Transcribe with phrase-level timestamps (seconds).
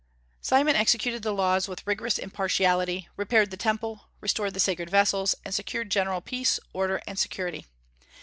[0.41, 5.53] Simon executed the laws with rigorous impartiality, repaired the Temple, restored the sacred vessels, and
[5.53, 7.67] secured general peace, order, and security.